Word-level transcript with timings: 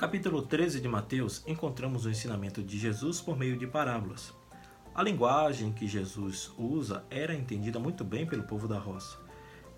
capítulo 0.00 0.40
13 0.40 0.80
de 0.80 0.88
Mateus, 0.88 1.42
encontramos 1.46 2.06
o 2.06 2.10
ensinamento 2.10 2.62
de 2.62 2.78
Jesus 2.78 3.20
por 3.20 3.36
meio 3.36 3.54
de 3.58 3.66
parábolas. 3.66 4.32
A 4.94 5.02
linguagem 5.02 5.74
que 5.74 5.86
Jesus 5.86 6.50
usa 6.56 7.04
era 7.10 7.34
entendida 7.34 7.78
muito 7.78 8.02
bem 8.02 8.26
pelo 8.26 8.44
povo 8.44 8.66
da 8.66 8.78
roça. 8.78 9.18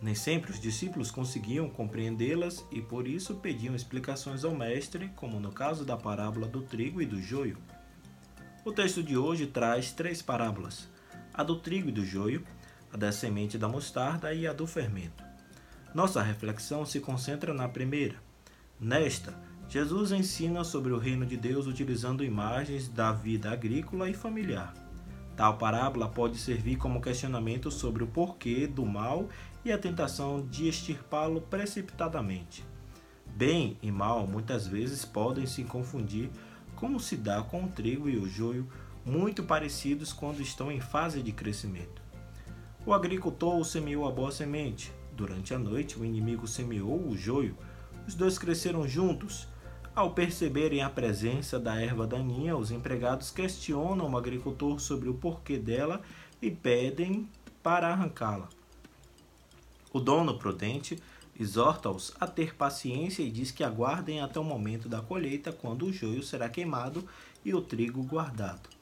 Nem 0.01 0.15
sempre 0.15 0.53
os 0.53 0.61
discípulos 0.61 1.11
conseguiam 1.11 1.69
compreendê-las 1.69 2.65
e 2.71 2.81
por 2.81 3.09
isso 3.09 3.35
pediam 3.35 3.75
explicações 3.75 4.45
ao 4.45 4.55
mestre, 4.55 5.11
como 5.17 5.41
no 5.41 5.51
caso 5.51 5.85
da 5.85 5.97
parábola 5.97 6.47
do 6.47 6.63
trigo 6.63 7.03
e 7.03 7.05
do 7.05 7.21
joio. 7.21 7.59
O 8.65 8.71
texto 8.71 9.03
de 9.03 9.17
hoje 9.17 9.49
traz 9.49 9.91
três 9.91 10.23
parábolas: 10.23 10.89
a 11.35 11.43
do 11.43 11.57
trigo 11.57 11.89
e 11.89 11.93
do 11.93 12.05
joio, 12.05 12.47
a 12.93 12.97
da 12.97 13.11
semente 13.11 13.59
da 13.59 13.69
mostarda 13.69 14.33
e 14.33 14.47
a 14.47 14.53
do 14.53 14.69
fermento. 14.69 15.25
Nossa 15.93 16.23
reflexão 16.23 16.87
se 16.87 17.01
concentra 17.01 17.53
na 17.53 17.69
primeira. 17.69 18.23
Nesta, 18.79 19.37
Jesus 19.73 20.13
ensina 20.13 20.65
sobre 20.65 20.93
o 20.93 20.99
reino 20.99 21.25
de 21.25 21.35
Deus 21.35 21.67
utilizando 21.67 22.23
imagens 22.23 22.89
da 22.89 23.11
vida 23.11 23.51
agrícola 23.51 24.07
e 24.07 24.13
familiar. 24.13 24.75
Tal 25.35 25.57
parábola 25.57 26.11
pode 26.11 26.37
servir 26.37 26.77
como 26.77 27.01
questionamento 27.01 27.71
sobre 27.71 28.05
o 28.05 28.07
porquê 28.07 28.67
do 28.67 28.85
mal 28.85 29.31
e 29.65 29.73
a 29.73 29.79
tentação 29.79 30.47
de 30.47 30.69
extirpá-lo 30.69 31.41
precipitadamente. 31.41 32.63
Bem 33.35 33.79
e 33.81 33.91
mal 33.91 34.27
muitas 34.27 34.67
vezes 34.67 35.07
podem 35.07 35.47
se 35.47 35.65
confundir, 35.65 36.29
como 36.77 37.01
se 37.01 37.17
dá 37.17 37.41
com 37.43 37.65
o 37.65 37.69
trigo 37.69 38.11
e 38.11 38.19
o 38.19 38.29
joio, 38.29 38.69
muito 39.07 39.43
parecidos 39.43 40.13
quando 40.13 40.43
estão 40.43 40.71
em 40.71 40.83
fase 40.83 41.23
de 41.23 41.33
crescimento. 41.33 42.03
O 42.85 42.93
agricultor 42.93 43.65
semeou 43.65 44.07
a 44.07 44.13
boa 44.13 44.31
semente. 44.31 44.93
Durante 45.17 45.55
a 45.55 45.59
noite, 45.59 45.99
o 45.99 46.05
inimigo 46.05 46.47
semeou 46.47 47.09
o 47.09 47.17
joio. 47.17 47.57
Os 48.07 48.15
dois 48.15 48.37
cresceram 48.37 48.87
juntos 48.87 49.51
ao 49.95 50.13
perceberem 50.13 50.83
a 50.83 50.89
presença 50.89 51.59
da 51.59 51.81
erva 51.81 52.07
daninha, 52.07 52.57
os 52.57 52.71
empregados 52.71 53.31
questionam 53.31 54.11
o 54.11 54.17
agricultor 54.17 54.81
sobre 54.81 55.09
o 55.09 55.15
porquê 55.15 55.59
dela 55.59 56.01
e 56.41 56.51
pedem 56.51 57.29
para 57.63 57.89
arrancá-la. 57.89 58.49
O 59.93 60.01
dono 60.01 60.39
prudente 60.39 60.99
exorta-os 61.39 62.15
a 62.19 62.27
ter 62.27 62.55
paciência 62.55 63.23
e 63.23 63.31
diz 63.31 63.51
que 63.51 63.63
aguardem 63.63 64.21
até 64.21 64.41
o 64.41 64.45
momento 64.45 64.89
da 64.89 65.03
colheita, 65.03 65.53
quando 65.53 65.87
o 65.87 65.93
joio 65.93 66.23
será 66.23 66.49
queimado 66.49 67.07
e 67.45 67.55
o 67.55 67.61
trigo 67.61 68.03
guardado. 68.03 68.82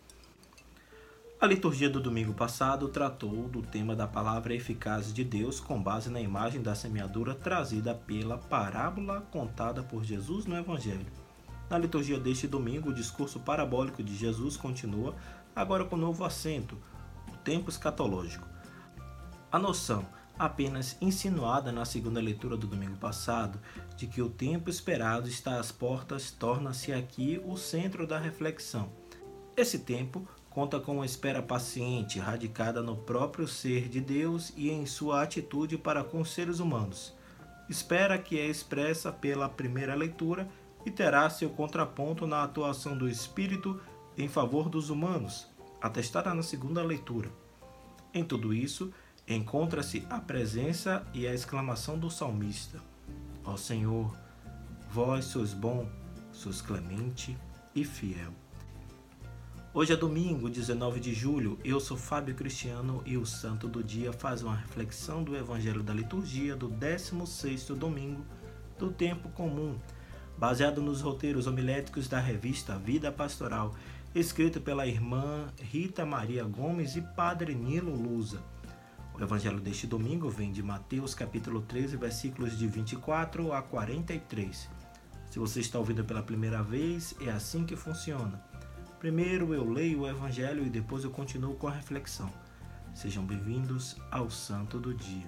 A 1.40 1.46
liturgia 1.46 1.88
do 1.88 2.02
domingo 2.02 2.34
passado 2.34 2.86
tratou 2.88 3.48
do 3.48 3.62
tema 3.62 3.96
da 3.96 4.06
palavra 4.06 4.54
eficaz 4.54 5.10
de 5.10 5.24
Deus 5.24 5.58
com 5.58 5.82
base 5.82 6.10
na 6.10 6.20
imagem 6.20 6.60
da 6.60 6.74
semeadura 6.74 7.34
trazida 7.34 7.94
pela 7.94 8.36
parábola 8.36 9.22
contada 9.30 9.82
por 9.82 10.04
Jesus 10.04 10.44
no 10.44 10.54
Evangelho. 10.54 11.06
Na 11.70 11.78
liturgia 11.78 12.20
deste 12.20 12.46
domingo, 12.46 12.90
o 12.90 12.94
discurso 12.94 13.40
parabólico 13.40 14.02
de 14.02 14.14
Jesus 14.14 14.54
continua, 14.54 15.14
agora 15.56 15.86
com 15.86 15.96
novo 15.96 16.26
acento, 16.26 16.76
o 17.32 17.36
tempo 17.38 17.70
escatológico. 17.70 18.46
A 19.50 19.58
noção, 19.58 20.04
apenas 20.38 20.98
insinuada 21.00 21.72
na 21.72 21.86
segunda 21.86 22.20
leitura 22.20 22.54
do 22.54 22.66
domingo 22.66 22.98
passado, 22.98 23.58
de 23.96 24.06
que 24.06 24.20
o 24.20 24.28
tempo 24.28 24.68
esperado 24.68 25.26
está 25.26 25.58
às 25.58 25.72
portas, 25.72 26.30
torna-se 26.30 26.92
aqui 26.92 27.40
o 27.46 27.56
centro 27.56 28.06
da 28.06 28.18
reflexão. 28.18 28.92
Esse 29.56 29.78
tempo 29.78 30.28
conta 30.50 30.80
com 30.80 30.96
uma 30.96 31.06
espera 31.06 31.40
paciente, 31.40 32.18
radicada 32.18 32.82
no 32.82 32.96
próprio 32.96 33.46
ser 33.46 33.88
de 33.88 34.00
Deus 34.00 34.52
e 34.56 34.68
em 34.68 34.84
sua 34.84 35.22
atitude 35.22 35.78
para 35.78 36.02
com 36.02 36.20
os 36.20 36.30
seres 36.30 36.58
humanos. 36.58 37.14
Espera 37.68 38.18
que 38.18 38.38
é 38.38 38.46
expressa 38.46 39.12
pela 39.12 39.48
primeira 39.48 39.94
leitura 39.94 40.48
e 40.84 40.90
terá 40.90 41.30
seu 41.30 41.50
contraponto 41.50 42.26
na 42.26 42.42
atuação 42.42 42.98
do 42.98 43.08
Espírito 43.08 43.80
em 44.18 44.28
favor 44.28 44.68
dos 44.68 44.90
humanos, 44.90 45.46
atestada 45.80 46.34
na 46.34 46.42
segunda 46.42 46.82
leitura. 46.82 47.30
Em 48.12 48.24
tudo 48.24 48.52
isso, 48.52 48.92
encontra-se 49.28 50.04
a 50.10 50.18
presença 50.18 51.06
e 51.14 51.28
a 51.28 51.32
exclamação 51.32 51.96
do 51.96 52.10
salmista: 52.10 52.80
Ó 53.44 53.56
Senhor, 53.56 54.16
vós 54.90 55.26
sois 55.26 55.54
bom, 55.54 55.88
sois 56.32 56.60
clemente 56.60 57.38
e 57.72 57.84
fiel. 57.84 58.39
Hoje 59.72 59.92
é 59.92 59.96
domingo, 59.96 60.50
19 60.50 60.98
de 60.98 61.14
julho. 61.14 61.56
Eu 61.64 61.78
sou 61.78 61.96
Fábio 61.96 62.34
Cristiano 62.34 63.04
e 63.06 63.16
o 63.16 63.24
Santo 63.24 63.68
do 63.68 63.84
Dia 63.84 64.12
faz 64.12 64.42
uma 64.42 64.56
reflexão 64.56 65.22
do 65.22 65.36
Evangelho 65.36 65.80
da 65.80 65.94
Liturgia 65.94 66.56
do 66.56 66.68
16º 66.68 67.76
domingo 67.76 68.26
do 68.76 68.90
tempo 68.90 69.28
comum, 69.28 69.78
baseado 70.36 70.82
nos 70.82 71.00
roteiros 71.02 71.46
homiléticos 71.46 72.08
da 72.08 72.18
revista 72.18 72.76
Vida 72.78 73.12
Pastoral, 73.12 73.72
escrito 74.12 74.60
pela 74.60 74.88
irmã 74.88 75.46
Rita 75.62 76.04
Maria 76.04 76.42
Gomes 76.42 76.96
e 76.96 77.00
Padre 77.00 77.54
Nilo 77.54 77.94
Lusa. 77.94 78.42
O 79.14 79.22
evangelho 79.22 79.60
deste 79.60 79.86
domingo 79.86 80.28
vem 80.28 80.50
de 80.50 80.64
Mateus 80.64 81.14
capítulo 81.14 81.62
13, 81.62 81.96
versículos 81.96 82.58
de 82.58 82.66
24 82.66 83.52
a 83.52 83.62
43. 83.62 84.68
Se 85.30 85.38
você 85.38 85.60
está 85.60 85.78
ouvindo 85.78 86.04
pela 86.04 86.24
primeira 86.24 86.60
vez, 86.60 87.14
é 87.20 87.30
assim 87.30 87.64
que 87.64 87.76
funciona. 87.76 88.49
Primeiro 89.00 89.54
eu 89.54 89.64
leio 89.64 90.00
o 90.00 90.06
Evangelho 90.06 90.62
e 90.62 90.68
depois 90.68 91.04
eu 91.04 91.10
continuo 91.10 91.54
com 91.54 91.66
a 91.66 91.70
reflexão. 91.70 92.30
Sejam 92.94 93.24
bem-vindos 93.24 93.96
ao 94.10 94.28
Santo 94.28 94.78
do 94.78 94.92
Dia. 94.92 95.26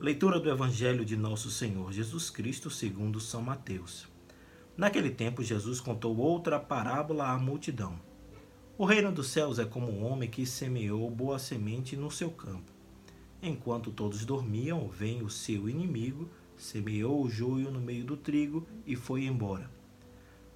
Leitura 0.00 0.40
do 0.40 0.50
Evangelho 0.50 1.04
de 1.04 1.16
Nosso 1.16 1.52
Senhor 1.52 1.92
Jesus 1.92 2.30
Cristo 2.30 2.68
segundo 2.68 3.20
São 3.20 3.42
Mateus. 3.42 4.08
Naquele 4.76 5.10
tempo 5.10 5.44
Jesus 5.44 5.80
contou 5.80 6.16
outra 6.16 6.58
parábola 6.58 7.28
à 7.28 7.38
multidão 7.38 8.09
o 8.80 8.86
reino 8.86 9.12
dos 9.12 9.28
céus 9.28 9.58
é 9.58 9.64
como 9.66 9.92
um 9.92 10.06
homem 10.06 10.26
que 10.26 10.46
semeou 10.46 11.10
boa 11.10 11.38
semente 11.38 11.94
no 11.98 12.10
seu 12.10 12.30
campo. 12.30 12.72
Enquanto 13.42 13.90
todos 13.90 14.24
dormiam, 14.24 14.88
vem 14.88 15.20
o 15.20 15.28
seu 15.28 15.68
inimigo, 15.68 16.30
semeou 16.56 17.22
o 17.22 17.28
joio 17.28 17.70
no 17.70 17.78
meio 17.78 18.06
do 18.06 18.16
trigo 18.16 18.66
e 18.86 18.96
foi 18.96 19.26
embora. 19.26 19.70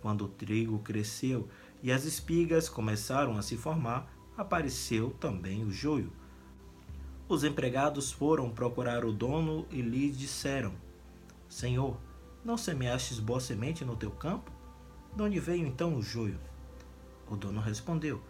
Quando 0.00 0.24
o 0.24 0.28
trigo 0.28 0.78
cresceu 0.78 1.46
e 1.82 1.92
as 1.92 2.06
espigas 2.06 2.66
começaram 2.66 3.36
a 3.36 3.42
se 3.42 3.58
formar, 3.58 4.10
apareceu 4.38 5.10
também 5.20 5.62
o 5.62 5.70
joio. 5.70 6.10
Os 7.28 7.44
empregados 7.44 8.10
foram 8.10 8.48
procurar 8.48 9.04
o 9.04 9.12
dono 9.12 9.66
e 9.70 9.82
lhe 9.82 10.10
disseram: 10.10 10.72
Senhor, 11.46 11.98
não 12.42 12.56
semeastes 12.56 13.18
boa 13.18 13.38
semente 13.38 13.84
no 13.84 13.96
teu 13.98 14.12
campo? 14.12 14.50
De 15.14 15.22
onde 15.22 15.38
veio 15.38 15.66
então 15.66 15.94
o 15.94 16.00
joio? 16.00 16.40
O 17.28 17.36
dono 17.36 17.60
respondeu: 17.60 18.22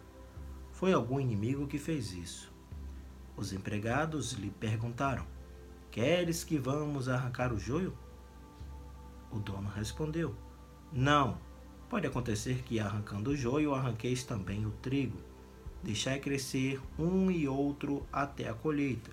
Foi 0.71 0.93
algum 0.93 1.19
inimigo 1.19 1.67
que 1.67 1.77
fez 1.77 2.13
isso. 2.13 2.51
Os 3.35 3.51
empregados 3.51 4.33
lhe 4.33 4.49
perguntaram: 4.49 5.25
Queres 5.91 6.43
que 6.43 6.57
vamos 6.57 7.09
arrancar 7.09 7.53
o 7.53 7.59
joio? 7.59 7.97
O 9.31 9.39
dono 9.39 9.69
respondeu: 9.69 10.35
Não. 10.91 11.37
Pode 11.89 12.07
acontecer 12.07 12.63
que, 12.63 12.79
arrancando 12.79 13.31
o 13.31 13.35
joio, 13.35 13.73
arranqueis 13.73 14.23
também 14.23 14.65
o 14.65 14.71
trigo. 14.71 15.19
Deixai 15.83 16.19
crescer 16.19 16.81
um 16.97 17.29
e 17.29 17.47
outro 17.47 18.05
até 18.11 18.49
a 18.49 18.53
colheita. 18.53 19.11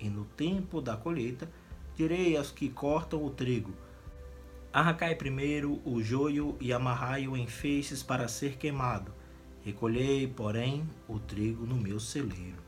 E 0.00 0.08
no 0.08 0.24
tempo 0.24 0.80
da 0.80 0.96
colheita, 0.96 1.48
direi 1.94 2.36
aos 2.36 2.50
que 2.50 2.68
cortam 2.68 3.24
o 3.24 3.30
trigo: 3.30 3.72
Arrancai 4.72 5.14
primeiro 5.14 5.82
o 5.84 6.02
joio 6.02 6.56
e 6.58 6.72
amarrai-o 6.72 7.36
em 7.36 7.46
feixes 7.46 8.02
para 8.02 8.26
ser 8.26 8.56
queimado. 8.56 9.12
Recolhei, 9.62 10.26
porém, 10.26 10.88
o 11.06 11.18
trigo 11.18 11.66
no 11.66 11.76
meu 11.76 12.00
celeiro. 12.00 12.62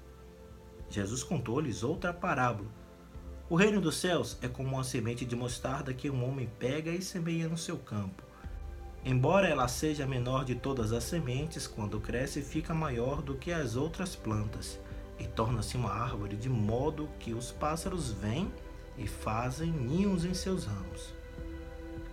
Jesus 0.91 1.23
contou-lhes 1.23 1.83
outra 1.83 2.12
parábola. 2.12 2.69
O 3.49 3.56
reino 3.56 3.81
dos 3.81 3.97
céus 3.97 4.39
é 4.43 4.49
como 4.49 4.69
uma 4.75 4.85
semente 4.85 5.25
de 5.25 5.35
mostarda 5.35 5.95
que 5.95 6.11
um 6.11 6.29
homem 6.29 6.47
pega 6.59 6.91
e 6.91 7.01
semeia 7.01 7.49
no 7.49 7.56
seu 7.56 7.79
campo. 7.79 8.23
Embora 9.03 9.49
ela 9.49 9.67
seja 9.67 10.05
a 10.05 10.07
menor 10.07 10.45
de 10.45 10.55
todas 10.55 10.93
as 10.93 11.05
sementes, 11.05 11.67
quando 11.67 12.00
cresce 12.00 12.43
fica 12.43 12.75
maior 12.75 13.23
do 13.23 13.35
que 13.35 13.50
as 13.50 13.77
outras 13.77 14.15
plantas 14.15 14.79
e 15.19 15.27
torna-se 15.27 15.77
uma 15.77 15.91
árvore 15.91 16.37
de 16.37 16.50
modo 16.50 17.09
que 17.19 17.33
os 17.33 17.50
pássaros 17.50 18.12
vêm 18.12 18.53
e 18.99 19.07
fazem 19.07 19.71
ninhos 19.71 20.27
em 20.27 20.35
seus 20.35 20.67
ramos. 20.67 21.24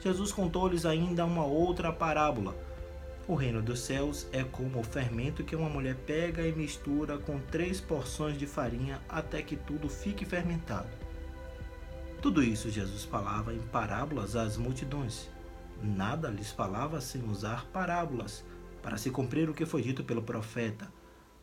Jesus 0.02 0.32
contou-lhes 0.32 0.84
ainda 0.84 1.24
uma 1.26 1.46
outra 1.46 1.94
parábola. 1.94 2.56
O 3.28 3.36
reino 3.36 3.62
dos 3.62 3.82
céus 3.82 4.28
é 4.32 4.44
como 4.44 4.80
o 4.80 4.84
fermento 4.84 5.44
que 5.44 5.56
uma 5.56 5.70
mulher 5.70 5.96
pega 5.96 6.42
e 6.42 6.52
mistura 6.52 7.20
com 7.20 7.40
três 7.40 7.80
porções 7.80 8.36
de 8.38 8.48
farinha 8.48 9.00
até 9.08 9.44
que 9.44 9.56
tudo 9.56 9.88
fique 9.88 10.26
fermentado. 10.26 10.90
Tudo 12.20 12.42
isso 12.42 12.70
Jesus 12.70 13.04
falava 13.04 13.54
em 13.54 13.60
parábolas 13.60 14.36
às 14.36 14.58
multidões. 14.58 15.30
Nada 15.84 16.30
lhes 16.30 16.52
falava 16.52 17.00
sem 17.00 17.24
usar 17.24 17.66
parábolas, 17.68 18.44
para 18.82 18.98
se 18.98 19.12
cumprir 19.12 19.50
o 19.50 19.54
que 19.54 19.68
foi 19.68 19.84
dito 19.84 20.04
pelo 20.04 20.24
profeta. 20.24 20.92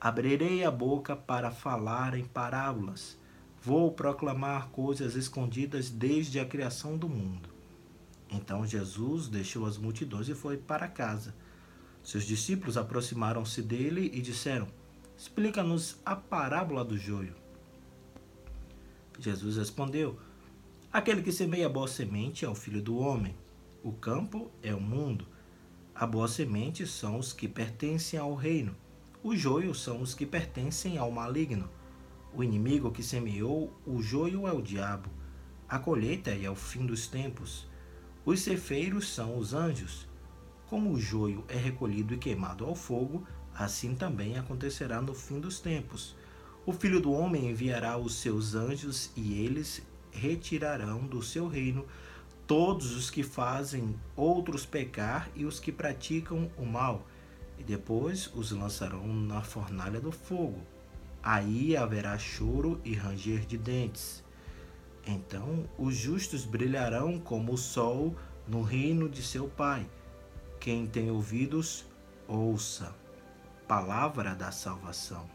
Abrirei 0.00 0.64
a 0.64 0.70
boca 0.70 1.14
para 1.14 1.52
falar 1.52 2.14
em 2.14 2.24
parábolas. 2.24 3.16
Vou 3.62 3.92
proclamar 3.92 4.68
coisas 4.70 5.14
escondidas 5.14 5.90
desde 5.90 6.40
a 6.40 6.44
criação 6.44 6.96
do 6.96 7.08
mundo. 7.08 7.57
Então 8.30 8.66
Jesus 8.66 9.28
deixou 9.28 9.66
as 9.66 9.78
multidões 9.78 10.28
e 10.28 10.34
foi 10.34 10.56
para 10.56 10.88
casa. 10.88 11.34
Seus 12.02 12.24
discípulos 12.24 12.76
aproximaram-se 12.76 13.62
dele 13.62 14.10
e 14.12 14.20
disseram: 14.20 14.68
Explica-nos 15.16 15.98
a 16.04 16.14
parábola 16.16 16.84
do 16.84 16.96
joio. 16.96 17.34
Jesus 19.18 19.56
respondeu: 19.56 20.18
Aquele 20.92 21.22
que 21.22 21.32
semeia 21.32 21.68
boa 21.68 21.88
semente 21.88 22.44
é 22.44 22.48
o 22.48 22.54
filho 22.54 22.80
do 22.80 22.96
homem. 22.96 23.34
O 23.82 23.92
campo 23.92 24.50
é 24.62 24.74
o 24.74 24.80
mundo. 24.80 25.26
A 25.94 26.06
boa 26.06 26.28
semente 26.28 26.86
são 26.86 27.18
os 27.18 27.32
que 27.32 27.48
pertencem 27.48 28.18
ao 28.18 28.34
reino. 28.34 28.74
O 29.22 29.36
joio 29.36 29.74
são 29.74 30.00
os 30.00 30.14
que 30.14 30.24
pertencem 30.24 30.96
ao 30.96 31.10
maligno. 31.10 31.68
O 32.32 32.44
inimigo 32.44 32.90
que 32.92 33.02
semeou 33.02 33.72
o 33.84 34.00
joio 34.00 34.46
é 34.46 34.52
o 34.52 34.62
diabo. 34.62 35.10
A 35.68 35.78
colheita 35.78 36.30
é 36.30 36.48
o 36.48 36.54
fim 36.54 36.86
dos 36.86 37.06
tempos. 37.06 37.67
Os 38.28 38.40
cefeiros 38.40 39.08
são 39.08 39.38
os 39.38 39.54
anjos. 39.54 40.06
Como 40.66 40.92
o 40.92 41.00
joio 41.00 41.46
é 41.48 41.56
recolhido 41.56 42.12
e 42.12 42.18
queimado 42.18 42.66
ao 42.66 42.74
fogo, 42.74 43.26
assim 43.54 43.94
também 43.94 44.36
acontecerá 44.36 45.00
no 45.00 45.14
fim 45.14 45.40
dos 45.40 45.60
tempos. 45.60 46.14
O 46.66 46.74
filho 46.74 47.00
do 47.00 47.10
homem 47.10 47.48
enviará 47.48 47.96
os 47.96 48.16
seus 48.16 48.54
anjos 48.54 49.10
e 49.16 49.42
eles 49.42 49.80
retirarão 50.12 51.06
do 51.06 51.22
seu 51.22 51.48
reino 51.48 51.86
todos 52.46 52.94
os 52.94 53.08
que 53.08 53.22
fazem 53.22 53.98
outros 54.14 54.66
pecar 54.66 55.30
e 55.34 55.46
os 55.46 55.58
que 55.58 55.72
praticam 55.72 56.50
o 56.58 56.66
mal, 56.66 57.06
e 57.58 57.62
depois 57.62 58.30
os 58.34 58.50
lançarão 58.50 59.06
na 59.06 59.40
fornalha 59.40 60.02
do 60.02 60.12
fogo. 60.12 60.60
Aí 61.22 61.74
haverá 61.74 62.18
choro 62.18 62.78
e 62.84 62.92
ranger 62.92 63.46
de 63.46 63.56
dentes. 63.56 64.22
Então 65.10 65.66
os 65.78 65.96
justos 65.96 66.44
brilharão 66.44 67.18
como 67.18 67.54
o 67.54 67.56
sol 67.56 68.14
no 68.46 68.60
reino 68.60 69.08
de 69.08 69.22
seu 69.22 69.48
Pai. 69.48 69.88
Quem 70.60 70.86
tem 70.86 71.10
ouvidos, 71.10 71.86
ouça. 72.26 72.94
Palavra 73.66 74.34
da 74.34 74.52
salvação. 74.52 75.26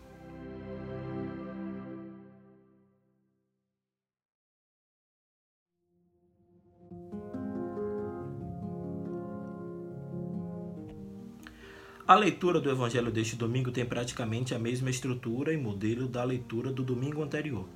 A 12.06 12.16
leitura 12.16 12.60
do 12.60 12.70
Evangelho 12.70 13.12
deste 13.12 13.36
domingo 13.36 13.72
tem 13.72 13.86
praticamente 13.86 14.54
a 14.54 14.60
mesma 14.60 14.92
estrutura 14.92 15.52
e 15.52 15.58
modelo 15.58 16.08
da 16.08 16.24
leitura 16.24 16.72
do 16.72 16.84
domingo 16.84 17.24
anterior. 17.24 17.68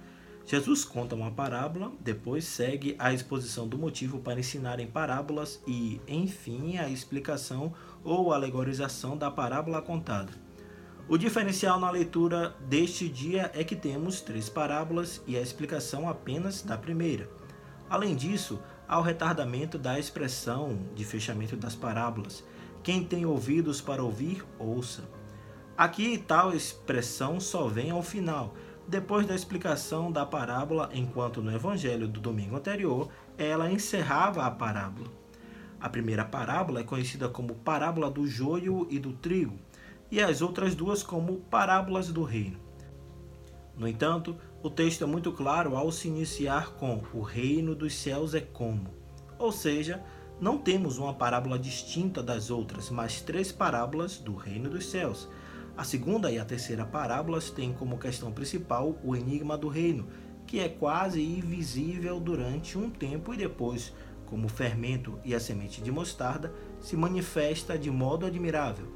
Jesus 0.47 0.85
conta 0.85 1.13
uma 1.13 1.29
parábola, 1.29 1.91
depois 1.99 2.45
segue 2.45 2.95
a 2.97 3.13
exposição 3.13 3.67
do 3.67 3.77
motivo 3.77 4.19
para 4.19 4.39
ensinar 4.39 4.79
em 4.79 4.87
parábolas 4.87 5.61
e, 5.67 5.99
enfim, 6.07 6.77
a 6.77 6.89
explicação 6.89 7.73
ou 8.01 8.31
alegorização 8.31 9.17
da 9.17 9.29
parábola 9.29 9.81
contada. 9.81 10.31
O 11.09 11.17
diferencial 11.17 11.77
na 11.79 11.91
leitura 11.91 12.55
deste 12.61 13.09
dia 13.09 13.51
é 13.53 13.61
que 13.61 13.75
temos 13.75 14.21
três 14.21 14.47
parábolas 14.47 15.21
e 15.27 15.35
a 15.35 15.41
explicação 15.41 16.07
apenas 16.07 16.61
da 16.61 16.77
primeira. 16.77 17.29
Além 17.89 18.15
disso, 18.15 18.57
há 18.87 18.97
o 18.97 19.03
retardamento 19.03 19.77
da 19.77 19.99
expressão 19.99 20.79
de 20.95 21.03
fechamento 21.03 21.57
das 21.57 21.75
parábolas 21.75 22.41
quem 22.87 23.03
tem 23.03 23.25
ouvidos 23.25 23.81
para 23.81 24.01
ouvir, 24.01 24.45
ouça. 24.57 25.03
Aqui 25.77 26.17
tal 26.17 26.55
expressão 26.55 27.37
só 27.37 27.67
vem 27.67 27.91
ao 27.91 28.01
final, 28.01 28.55
depois 28.87 29.27
da 29.27 29.35
explicação 29.35 30.11
da 30.11 30.25
parábola, 30.25 30.89
enquanto 30.93 31.41
no 31.41 31.53
evangelho 31.53 32.07
do 32.07 32.21
domingo 32.21 32.55
anterior 32.55 33.09
ela 33.37 33.69
encerrava 33.69 34.45
a 34.45 34.51
parábola. 34.51 35.09
A 35.79 35.89
primeira 35.89 36.23
parábola 36.23 36.79
é 36.79 36.83
conhecida 36.83 37.27
como 37.27 37.55
parábola 37.55 38.09
do 38.09 38.25
joio 38.25 38.87
e 38.89 38.97
do 38.97 39.11
trigo, 39.13 39.59
e 40.09 40.21
as 40.21 40.41
outras 40.41 40.73
duas 40.73 41.03
como 41.03 41.41
parábolas 41.41 42.11
do 42.11 42.23
reino. 42.23 42.57
No 43.77 43.87
entanto, 43.87 44.35
o 44.63 44.69
texto 44.69 45.03
é 45.03 45.07
muito 45.07 45.31
claro 45.31 45.75
ao 45.75 45.91
se 45.91 46.07
iniciar 46.07 46.71
com 46.71 47.03
o 47.13 47.21
reino 47.21 47.75
dos 47.75 47.93
céus 47.93 48.33
é 48.33 48.41
como, 48.41 48.89
ou 49.37 49.51
seja, 49.51 50.01
não 50.39 50.57
temos 50.57 50.97
uma 50.97 51.13
parábola 51.13 51.59
distinta 51.59 52.23
das 52.23 52.49
outras, 52.49 52.89
mas 52.89 53.21
três 53.21 53.51
parábolas 53.51 54.17
do 54.17 54.35
reino 54.35 54.69
dos 54.69 54.85
céus. 54.85 55.27
A 55.77 55.83
segunda 55.83 56.31
e 56.31 56.39
a 56.39 56.43
terceira 56.43 56.83
parábolas 56.83 57.51
têm 57.51 57.71
como 57.71 57.99
questão 57.99 58.31
principal 58.31 58.97
o 59.03 59.15
enigma 59.15 59.55
do 59.55 59.67
reino, 59.67 60.07
que 60.47 60.59
é 60.59 60.67
quase 60.67 61.21
invisível 61.21 62.19
durante 62.19 62.79
um 62.79 62.89
tempo 62.89 63.31
e 63.31 63.37
depois, 63.37 63.93
como 64.25 64.47
o 64.47 64.49
fermento 64.49 65.19
e 65.23 65.35
a 65.35 65.39
semente 65.39 65.79
de 65.79 65.91
mostarda, 65.91 66.51
se 66.81 66.97
manifesta 66.97 67.77
de 67.77 67.91
modo 67.91 68.25
admirável. 68.25 68.87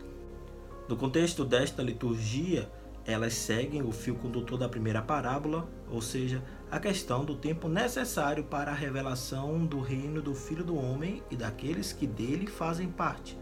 No 0.90 0.98
contexto 0.98 1.46
desta 1.46 1.84
liturgia, 1.84 2.68
elas 3.06 3.36
seguem 3.36 3.84
o 3.84 3.92
fio 3.92 4.16
condutor 4.16 4.58
da 4.58 4.68
primeira 4.68 5.04
parábola, 5.04 5.70
ou 5.88 6.02
seja, 6.02 6.44
a 6.72 6.80
questão 6.80 7.24
do 7.24 7.36
tempo 7.36 7.68
necessário 7.68 8.44
para 8.44 8.72
a 8.72 8.76
revelação 8.76 9.66
do 9.68 9.80
reino 9.80 10.20
do 10.20 10.34
Filho 10.34 10.64
do 10.64 10.76
Homem 10.76 11.22
e 11.30 11.36
daqueles 11.36 11.94
que 11.94 12.08
dele 12.08 12.48
fazem 12.48 12.90
parte. 12.90 13.38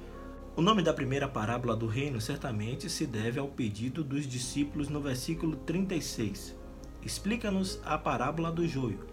O 0.59 0.61
nome 0.61 0.83
da 0.83 0.93
primeira 0.93 1.25
parábola 1.25 1.73
do 1.73 1.87
reino 1.87 2.19
certamente 2.19 2.89
se 2.89 3.07
deve 3.07 3.39
ao 3.39 3.47
pedido 3.47 4.03
dos 4.03 4.27
discípulos 4.27 4.89
no 4.89 4.99
versículo 4.99 5.55
36. 5.55 6.53
Explica-nos 7.01 7.79
a 7.85 7.97
parábola 7.97 8.51
do 8.51 8.67
joio. 8.67 9.07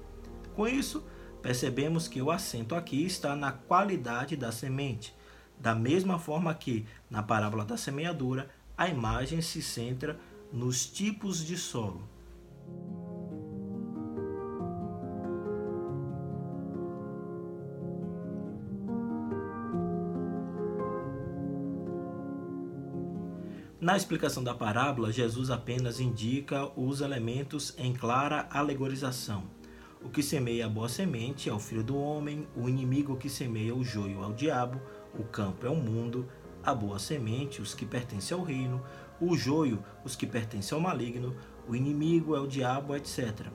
Com 0.56 0.66
isso, 0.66 1.06
percebemos 1.40 2.08
que 2.08 2.20
o 2.20 2.32
acento 2.32 2.74
aqui 2.74 3.06
está 3.06 3.36
na 3.36 3.52
qualidade 3.52 4.34
da 4.34 4.50
semente, 4.50 5.14
da 5.56 5.72
mesma 5.72 6.18
forma 6.18 6.52
que, 6.52 6.84
na 7.08 7.22
parábola 7.22 7.64
da 7.64 7.76
semeadura, 7.76 8.50
a 8.76 8.88
imagem 8.88 9.40
se 9.40 9.62
centra 9.62 10.18
nos 10.52 10.84
tipos 10.84 11.46
de 11.46 11.56
solo. 11.56 12.08
Na 23.86 23.96
explicação 23.96 24.42
da 24.42 24.52
parábola, 24.52 25.12
Jesus 25.12 25.48
apenas 25.48 26.00
indica 26.00 26.68
os 26.76 27.00
elementos 27.00 27.72
em 27.78 27.92
clara 27.92 28.48
alegorização. 28.50 29.44
O 30.02 30.08
que 30.08 30.24
semeia 30.24 30.66
a 30.66 30.68
boa 30.68 30.88
semente 30.88 31.48
é 31.48 31.52
o 31.52 31.60
filho 31.60 31.84
do 31.84 31.96
homem, 31.96 32.48
o 32.56 32.68
inimigo 32.68 33.16
que 33.16 33.30
semeia 33.30 33.72
o 33.72 33.84
joio 33.84 34.24
é 34.24 34.26
o 34.26 34.32
diabo, 34.32 34.82
o 35.16 35.22
campo 35.22 35.64
é 35.68 35.70
o 35.70 35.76
mundo, 35.76 36.26
a 36.64 36.74
boa 36.74 36.98
semente, 36.98 37.62
os 37.62 37.74
que 37.74 37.86
pertencem 37.86 38.36
ao 38.36 38.42
reino, 38.42 38.82
o 39.20 39.36
joio, 39.36 39.80
os 40.04 40.16
que 40.16 40.26
pertencem 40.26 40.74
ao 40.74 40.82
maligno, 40.82 41.36
o 41.68 41.76
inimigo 41.76 42.34
é 42.34 42.40
o 42.40 42.48
diabo, 42.48 42.96
etc. 42.96 43.46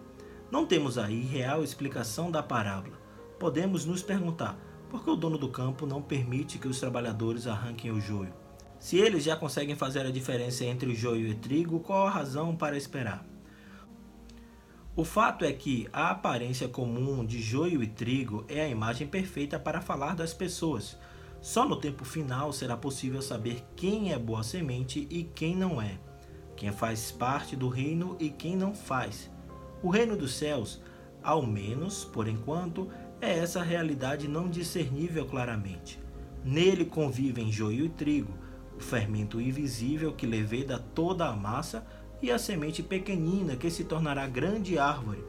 Não 0.50 0.66
temos 0.66 0.98
aí 0.98 1.24
real 1.24 1.62
explicação 1.62 2.32
da 2.32 2.42
parábola. 2.42 2.98
Podemos 3.38 3.84
nos 3.84 4.02
perguntar 4.02 4.58
por 4.90 5.04
que 5.04 5.10
o 5.10 5.18
dono 5.18 5.38
do 5.38 5.50
campo 5.50 5.86
não 5.86 6.02
permite 6.02 6.58
que 6.58 6.70
os 6.70 6.80
trabalhadores 6.80 7.48
arranquem 7.48 7.92
o 7.92 8.00
joio? 8.00 8.41
Se 8.82 8.98
eles 8.98 9.24
já 9.24 9.36
conseguem 9.36 9.76
fazer 9.76 10.08
a 10.08 10.12
diferença 10.12 10.66
entre 10.66 10.96
joio 10.96 11.28
e 11.28 11.36
trigo, 11.36 11.82
qual 11.82 12.08
a 12.08 12.10
razão 12.10 12.56
para 12.56 12.76
esperar? 12.76 13.24
O 14.96 15.06
fato 15.06 15.46
é 15.46 15.54
que 15.54 15.88
a 15.94 16.10
aparência 16.10 16.68
comum 16.68 17.24
de 17.24 17.40
joio 17.40 17.84
e 17.84 17.88
trigo 17.88 18.44
é 18.48 18.62
a 18.62 18.68
imagem 18.68 19.06
perfeita 19.06 19.60
para 19.60 19.82
falar 19.82 20.16
das 20.16 20.34
pessoas. 20.34 20.98
Só 21.40 21.70
no 21.70 21.76
tempo 21.76 22.04
final 22.04 22.52
será 22.52 22.76
possível 22.76 23.22
saber 23.22 23.64
quem 23.76 24.14
é 24.14 24.18
boa 24.18 24.42
semente 24.42 25.08
e 25.12 25.26
quem 25.26 25.56
não 25.56 25.80
é, 25.80 26.00
quem 26.58 26.72
faz 26.72 27.12
parte 27.12 27.56
do 27.56 27.70
reino 27.70 28.18
e 28.20 28.32
quem 28.32 28.58
não 28.58 28.74
faz. 28.74 29.30
O 29.84 29.92
reino 29.92 30.18
dos 30.18 30.34
céus, 30.34 30.82
ao 31.22 31.46
menos 31.46 32.04
por 32.04 32.28
enquanto, 32.28 32.90
é 33.22 33.38
essa 33.38 33.62
realidade 33.62 34.28
não 34.28 34.50
discernível 34.50 35.28
claramente. 35.28 36.00
Nele 36.44 36.84
convivem 36.84 37.52
joio 37.52 37.86
e 37.86 37.90
trigo, 37.90 38.41
o 38.82 38.84
fermento 38.84 39.40
invisível 39.40 40.12
que 40.12 40.26
leveda 40.26 40.80
toda 40.80 41.28
a 41.28 41.36
massa 41.36 41.86
e 42.22 42.32
a 42.32 42.40
semente 42.40 42.82
pequenina 42.82 43.56
que 43.56 43.70
se 43.70 43.84
tornará 43.84 44.28
grande 44.28 44.78
árvore. 44.78 45.24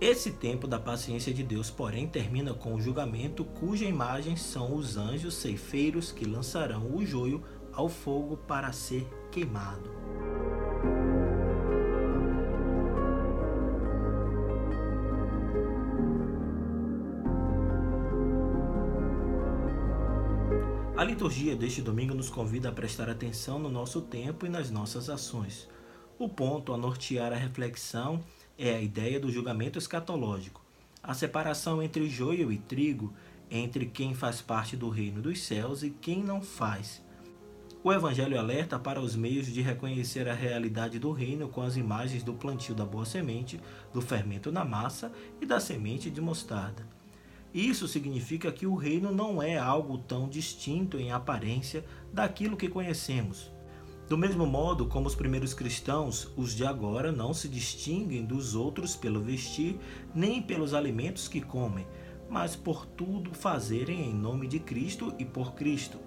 Esse 0.00 0.32
tempo 0.32 0.66
da 0.66 0.78
paciência 0.78 1.32
de 1.32 1.44
Deus, 1.44 1.70
porém, 1.70 2.08
termina 2.08 2.52
com 2.52 2.74
o 2.74 2.80
julgamento, 2.80 3.44
cuja 3.44 3.84
imagem 3.84 4.36
são 4.36 4.74
os 4.74 4.96
anjos 4.96 5.34
ceifeiros 5.34 6.10
que 6.10 6.24
lançarão 6.24 6.94
o 6.94 7.06
joio 7.06 7.42
ao 7.72 7.88
fogo 7.88 8.36
para 8.36 8.72
ser 8.72 9.06
queimado. 9.30 9.90
A 21.00 21.04
liturgia 21.04 21.56
deste 21.56 21.80
domingo 21.80 22.12
nos 22.12 22.28
convida 22.28 22.68
a 22.68 22.72
prestar 22.72 23.08
atenção 23.08 23.58
no 23.58 23.70
nosso 23.70 24.02
tempo 24.02 24.44
e 24.44 24.50
nas 24.50 24.70
nossas 24.70 25.08
ações. 25.08 25.66
O 26.18 26.28
ponto 26.28 26.74
a 26.74 26.76
nortear 26.76 27.32
a 27.32 27.36
reflexão 27.36 28.22
é 28.58 28.74
a 28.74 28.82
ideia 28.82 29.18
do 29.18 29.30
julgamento 29.30 29.78
escatológico, 29.78 30.62
a 31.02 31.14
separação 31.14 31.82
entre 31.82 32.06
joio 32.06 32.52
e 32.52 32.58
trigo, 32.58 33.14
entre 33.50 33.86
quem 33.86 34.12
faz 34.12 34.42
parte 34.42 34.76
do 34.76 34.90
reino 34.90 35.22
dos 35.22 35.40
céus 35.42 35.82
e 35.82 35.88
quem 35.88 36.22
não 36.22 36.42
faz. 36.42 37.02
O 37.82 37.90
Evangelho 37.90 38.38
alerta 38.38 38.78
para 38.78 39.00
os 39.00 39.16
meios 39.16 39.46
de 39.46 39.62
reconhecer 39.62 40.28
a 40.28 40.34
realidade 40.34 40.98
do 40.98 41.12
reino 41.12 41.48
com 41.48 41.62
as 41.62 41.78
imagens 41.78 42.22
do 42.22 42.34
plantio 42.34 42.74
da 42.74 42.84
boa 42.84 43.06
semente, 43.06 43.58
do 43.90 44.02
fermento 44.02 44.52
na 44.52 44.66
massa 44.66 45.10
e 45.40 45.46
da 45.46 45.58
semente 45.58 46.10
de 46.10 46.20
mostarda. 46.20 46.99
Isso 47.52 47.88
significa 47.88 48.52
que 48.52 48.66
o 48.66 48.76
reino 48.76 49.12
não 49.12 49.42
é 49.42 49.58
algo 49.58 49.98
tão 49.98 50.28
distinto 50.28 50.98
em 50.98 51.10
aparência 51.10 51.84
daquilo 52.12 52.56
que 52.56 52.68
conhecemos. 52.68 53.50
Do 54.08 54.16
mesmo 54.18 54.46
modo 54.46 54.86
como 54.86 55.06
os 55.06 55.14
primeiros 55.14 55.54
cristãos, 55.54 56.28
os 56.36 56.54
de 56.54 56.64
agora 56.64 57.10
não 57.10 57.32
se 57.32 57.48
distinguem 57.48 58.24
dos 58.24 58.54
outros 58.54 58.96
pelo 58.96 59.20
vestir, 59.20 59.78
nem 60.14 60.40
pelos 60.42 60.74
alimentos 60.74 61.28
que 61.28 61.40
comem, 61.40 61.86
mas 62.28 62.54
por 62.54 62.86
tudo 62.86 63.34
fazerem 63.34 64.00
em 64.08 64.14
nome 64.14 64.46
de 64.46 64.60
Cristo 64.60 65.12
e 65.18 65.24
por 65.24 65.54
Cristo. 65.54 65.98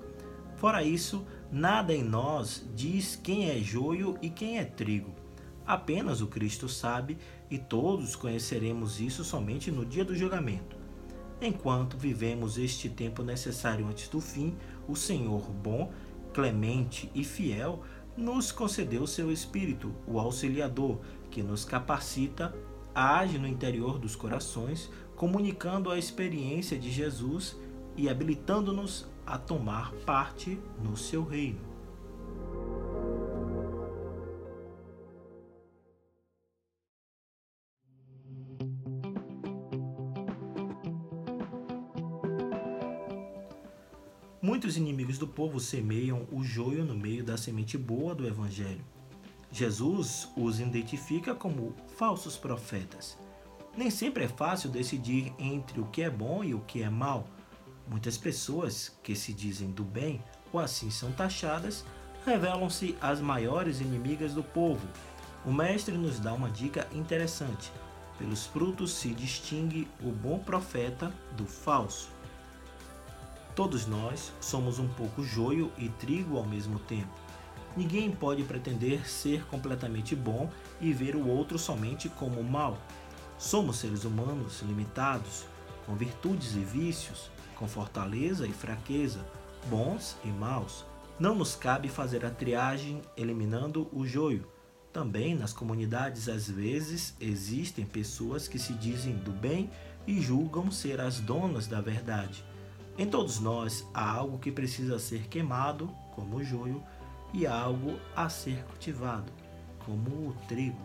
Fora 0.55 0.83
isso, 0.83 1.25
nada 1.51 1.93
em 1.93 2.03
nós 2.03 2.65
diz 2.73 3.17
quem 3.21 3.49
é 3.49 3.59
joio 3.59 4.17
e 4.21 4.29
quem 4.29 4.59
é 4.59 4.65
trigo. 4.65 5.13
Apenas 5.65 6.21
o 6.21 6.27
Cristo 6.27 6.67
sabe, 6.69 7.17
e 7.49 7.57
todos 7.57 8.15
conheceremos 8.15 8.99
isso 8.99 9.23
somente 9.23 9.71
no 9.71 9.85
dia 9.85 10.03
do 10.03 10.15
julgamento. 10.15 10.82
Enquanto 11.45 11.97
vivemos 11.97 12.57
este 12.57 12.87
tempo 12.87 13.21
necessário 13.21 13.85
antes 13.85 14.07
do 14.07 14.21
fim, 14.21 14.55
o 14.87 14.95
Senhor 14.95 15.41
bom, 15.51 15.91
clemente 16.33 17.11
e 17.13 17.21
fiel 17.21 17.81
nos 18.15 18.49
concedeu 18.49 19.05
seu 19.05 19.29
Espírito, 19.29 19.93
o 20.07 20.17
Auxiliador, 20.21 21.01
que 21.29 21.43
nos 21.43 21.65
capacita, 21.65 22.55
age 22.95 23.37
no 23.37 23.45
interior 23.45 23.99
dos 23.99 24.15
corações, 24.15 24.89
comunicando 25.17 25.91
a 25.91 25.99
experiência 25.99 26.79
de 26.79 26.89
Jesus 26.89 27.59
e 27.97 28.07
habilitando-nos 28.07 29.05
a 29.25 29.37
tomar 29.37 29.91
parte 30.05 30.57
no 30.81 30.95
seu 30.95 31.25
reino. 31.25 31.72
Povo 45.33 45.59
semeiam 45.59 46.27
o 46.31 46.43
joio 46.43 46.85
no 46.85 46.95
meio 46.95 47.23
da 47.23 47.37
semente 47.37 47.77
boa 47.77 48.13
do 48.13 48.27
Evangelho. 48.27 48.83
Jesus 49.51 50.29
os 50.35 50.59
identifica 50.59 51.35
como 51.35 51.75
falsos 51.97 52.37
profetas. 52.37 53.17
Nem 53.75 53.89
sempre 53.89 54.25
é 54.25 54.27
fácil 54.27 54.69
decidir 54.69 55.33
entre 55.39 55.79
o 55.79 55.85
que 55.85 56.03
é 56.03 56.09
bom 56.09 56.43
e 56.43 56.53
o 56.53 56.59
que 56.59 56.83
é 56.83 56.89
mal. 56.89 57.27
Muitas 57.87 58.17
pessoas 58.17 58.95
que 59.01 59.15
se 59.15 59.33
dizem 59.33 59.71
do 59.71 59.83
bem, 59.83 60.23
ou 60.51 60.59
assim 60.59 60.89
são 60.89 61.11
taxadas, 61.11 61.83
revelam-se 62.25 62.95
as 63.01 63.19
maiores 63.19 63.81
inimigas 63.81 64.33
do 64.33 64.43
povo. 64.43 64.87
O 65.45 65.51
Mestre 65.51 65.97
nos 65.97 66.19
dá 66.19 66.33
uma 66.33 66.49
dica 66.49 66.87
interessante: 66.93 67.71
pelos 68.17 68.45
frutos 68.45 68.93
se 68.93 69.09
distingue 69.09 69.87
o 70.01 70.11
bom 70.11 70.37
profeta 70.39 71.11
do 71.35 71.45
falso. 71.45 72.12
Todos 73.55 73.85
nós 73.85 74.33
somos 74.41 74.79
um 74.79 74.87
pouco 74.87 75.23
joio 75.23 75.71
e 75.77 75.87
trigo 75.87 76.37
ao 76.37 76.45
mesmo 76.45 76.79
tempo. 76.79 77.13
Ninguém 77.77 78.11
pode 78.11 78.43
pretender 78.43 79.07
ser 79.07 79.45
completamente 79.45 80.15
bom 80.15 80.49
e 80.81 80.91
ver 80.91 81.15
o 81.15 81.27
outro 81.27 81.59
somente 81.59 82.09
como 82.09 82.43
mal. 82.43 82.77
Somos 83.37 83.77
seres 83.77 84.05
humanos 84.05 84.61
limitados, 84.61 85.45
com 85.85 85.95
virtudes 85.95 86.55
e 86.55 86.59
vícios, 86.59 87.29
com 87.55 87.67
fortaleza 87.67 88.47
e 88.47 88.51
fraqueza, 88.51 89.23
bons 89.69 90.17
e 90.23 90.29
maus. 90.29 90.83
Não 91.19 91.35
nos 91.35 91.55
cabe 91.55 91.89
fazer 91.89 92.25
a 92.25 92.31
triagem 92.31 93.01
eliminando 93.15 93.87
o 93.93 94.05
joio. 94.05 94.47
Também 94.91 95.35
nas 95.35 95.53
comunidades, 95.53 96.27
às 96.27 96.49
vezes, 96.49 97.15
existem 97.19 97.85
pessoas 97.85 98.47
que 98.47 98.57
se 98.57 98.73
dizem 98.73 99.15
do 99.15 99.31
bem 99.31 99.69
e 100.07 100.19
julgam 100.21 100.71
ser 100.71 100.99
as 100.99 101.19
donas 101.19 101.67
da 101.67 101.81
verdade. 101.81 102.43
Em 102.97 103.07
todos 103.07 103.39
nós 103.39 103.87
há 103.93 104.07
algo 104.07 104.37
que 104.37 104.51
precisa 104.51 104.99
ser 104.99 105.27
queimado, 105.27 105.89
como 106.15 106.37
o 106.37 106.43
joio, 106.43 106.83
e 107.33 107.47
algo 107.47 107.99
a 108.15 108.29
ser 108.29 108.63
cultivado, 108.65 109.31
como 109.79 110.29
o 110.29 110.33
trigo. 110.47 110.77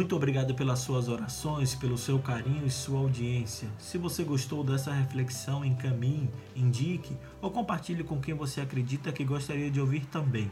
Muito 0.00 0.16
obrigado 0.16 0.54
pelas 0.54 0.78
suas 0.78 1.08
orações, 1.10 1.74
pelo 1.74 1.98
seu 1.98 2.18
carinho 2.18 2.66
e 2.66 2.70
sua 2.70 3.00
audiência. 3.00 3.68
Se 3.78 3.98
você 3.98 4.24
gostou 4.24 4.64
dessa 4.64 4.90
reflexão, 4.90 5.62
encaminhe, 5.62 6.30
indique 6.56 7.14
ou 7.42 7.50
compartilhe 7.50 8.02
com 8.02 8.18
quem 8.18 8.32
você 8.32 8.62
acredita 8.62 9.12
que 9.12 9.22
gostaria 9.22 9.70
de 9.70 9.78
ouvir 9.78 10.06
também. 10.06 10.50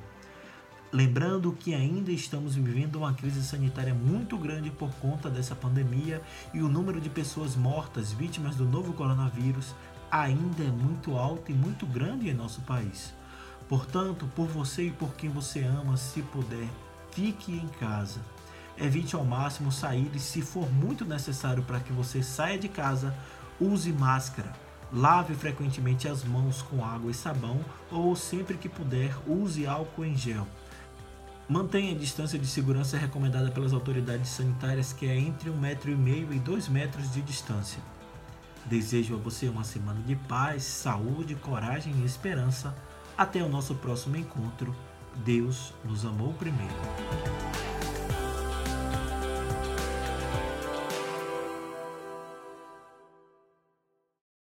Lembrando 0.93 1.51
que 1.51 1.75
ainda 1.75 2.13
estamos 2.13 2.57
vivendo 2.57 2.97
uma 2.97 3.15
crise 3.15 3.43
sanitária 3.43 3.95
muito 3.95 4.37
grande 4.37 4.71
por 4.71 4.91
conta 4.97 5.31
dessa 5.31 5.55
pandemia 5.55 6.21
e 6.53 6.61
o 6.61 6.69
número 6.69 7.01
de 7.01 7.09
pessoas 7.09 7.57
mortas 7.57 8.13
vítimas 8.13 8.55
do 8.55 8.67
novo 8.67 8.93
coronavírus 8.93 9.75
ainda 10.11 10.63
é 10.63 10.71
muito 10.71 11.17
alto 11.17 11.51
e 11.51 11.55
muito 11.55 11.87
grande 11.87 12.29
em 12.29 12.35
nosso 12.35 12.61
país. 12.61 13.15
Portanto, 13.67 14.29
por 14.37 14.47
você 14.47 14.89
e 14.89 14.91
por 14.91 15.15
quem 15.15 15.31
você 15.31 15.63
ama, 15.63 15.97
se 15.97 16.21
puder, 16.21 16.69
fique 17.13 17.51
em 17.51 17.67
casa. 17.81 18.21
Evite 18.81 19.17
ao 19.17 19.25
máximo 19.25 19.73
sair 19.73 20.11
e, 20.15 20.21
se 20.21 20.41
for 20.41 20.71
muito 20.73 21.05
necessário 21.05 21.63
para 21.63 21.81
que 21.81 21.93
você 21.93 22.23
saia 22.23 22.59
de 22.59 22.69
casa, 22.69 23.15
use 23.61 23.93
máscara. 23.93 24.53
Lave 24.93 25.35
frequentemente 25.35 26.09
as 26.09 26.25
mãos 26.25 26.63
com 26.63 26.85
água 26.85 27.11
e 27.11 27.15
sabão 27.15 27.61
ou, 27.91 28.15
sempre 28.15 28.57
que 28.57 28.69
puder, 28.69 29.15
use 29.27 29.67
álcool 29.67 30.05
em 30.05 30.17
gel. 30.17 30.47
Mantenha 31.49 31.93
a 31.93 31.99
distância 31.99 32.39
de 32.39 32.47
segurança 32.47 32.97
recomendada 32.97 33.51
pelas 33.51 33.73
autoridades 33.73 34.29
sanitárias, 34.29 34.93
que 34.93 35.07
é 35.07 35.19
entre 35.19 35.51
um 35.51 35.57
metro 35.57 35.91
e 35.91 35.97
meio 35.97 36.33
e 36.33 36.39
dois 36.39 36.69
metros 36.69 37.11
de 37.11 37.23
distância. 37.23 37.83
Desejo 38.67 39.15
a 39.15 39.19
você 39.19 39.49
uma 39.49 39.65
semana 39.65 40.01
de 40.03 40.15
paz, 40.15 40.63
saúde, 40.63 41.35
coragem 41.37 41.95
e 42.03 42.05
esperança. 42.05 42.75
Até 43.17 43.43
o 43.43 43.49
nosso 43.49 43.75
próximo 43.75 44.17
encontro. 44.17 44.77
Deus 45.25 45.73
nos 45.85 46.05
amou 46.05 46.35
primeiro. 46.35 46.75